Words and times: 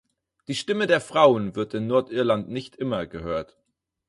Die 0.47 0.55
Stimme 0.55 0.87
der 0.87 0.99
Frauen 0.99 1.55
wird 1.55 1.75
in 1.75 1.85
Nordirland 1.85 2.49
nicht 2.49 2.75
immer 2.75 3.05
gehört. 3.05 3.55